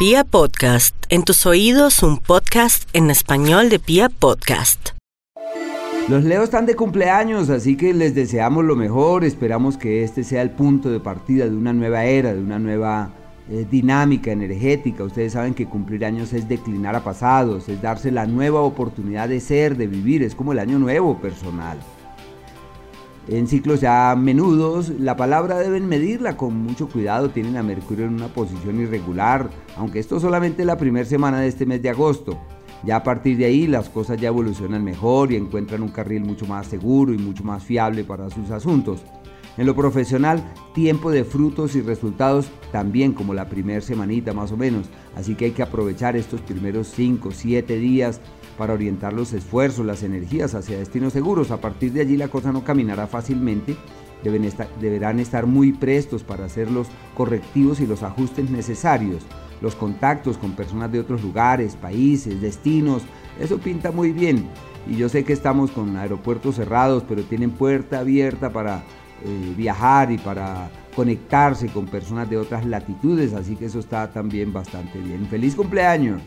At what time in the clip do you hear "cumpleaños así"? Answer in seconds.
6.74-7.76